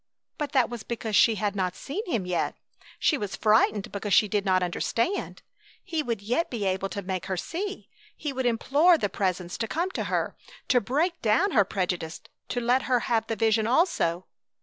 But 0.39 0.53
that 0.53 0.67
was 0.67 0.81
because 0.81 1.15
she 1.15 1.35
had 1.35 1.55
not 1.55 1.75
seen 1.75 2.03
Him 2.11 2.25
yet! 2.25 2.55
She 2.97 3.19
was 3.19 3.35
frightened 3.35 3.91
because 3.91 4.15
she 4.15 4.27
did 4.27 4.45
not 4.45 4.63
understand! 4.63 5.43
He 5.83 6.01
would 6.01 6.23
yet 6.23 6.49
be 6.49 6.65
able 6.65 6.89
to 6.89 7.03
make 7.03 7.27
her 7.27 7.37
see! 7.37 7.87
He 8.17 8.33
would 8.33 8.47
implore 8.47 8.97
the 8.97 9.09
Presence 9.09 9.59
to 9.59 9.67
come 9.67 9.91
to 9.91 10.05
her; 10.05 10.35
to 10.69 10.81
break 10.81 11.21
down 11.21 11.51
her 11.51 11.63
prejudice; 11.65 12.19
to 12.49 12.59
let 12.59 12.81
her 12.89 13.01
have 13.01 13.27
the 13.27 13.35
vision 13.35 13.67
also! 13.67 14.25